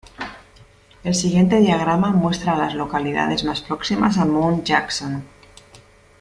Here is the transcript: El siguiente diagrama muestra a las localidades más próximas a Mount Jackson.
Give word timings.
El 1.03 1.13
siguiente 1.13 1.59
diagrama 1.59 2.09
muestra 2.09 2.53
a 2.53 2.57
las 2.57 2.73
localidades 2.73 3.43
más 3.43 3.61
próximas 3.61 4.17
a 4.17 4.25
Mount 4.25 4.63
Jackson. 4.65 5.23